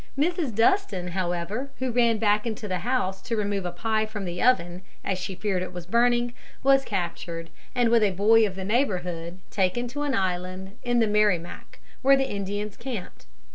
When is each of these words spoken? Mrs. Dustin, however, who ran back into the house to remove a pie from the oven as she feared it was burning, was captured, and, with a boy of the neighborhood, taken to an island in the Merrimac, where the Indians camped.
Mrs. 0.17 0.55
Dustin, 0.55 1.09
however, 1.09 1.69
who 1.77 1.91
ran 1.91 2.17
back 2.17 2.47
into 2.47 2.67
the 2.67 2.79
house 2.79 3.21
to 3.21 3.35
remove 3.35 3.67
a 3.67 3.71
pie 3.71 4.07
from 4.07 4.25
the 4.25 4.41
oven 4.41 4.81
as 5.03 5.19
she 5.19 5.35
feared 5.35 5.61
it 5.61 5.73
was 5.73 5.85
burning, 5.85 6.33
was 6.63 6.83
captured, 6.83 7.51
and, 7.75 7.89
with 7.89 8.01
a 8.01 8.09
boy 8.09 8.47
of 8.47 8.55
the 8.55 8.65
neighborhood, 8.65 9.37
taken 9.51 9.87
to 9.89 10.01
an 10.01 10.15
island 10.15 10.75
in 10.81 11.01
the 11.01 11.07
Merrimac, 11.07 11.77
where 12.01 12.17
the 12.17 12.27
Indians 12.31 12.75
camped. 12.77 13.27